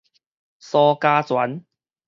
[0.59, 1.63] 蘇嘉全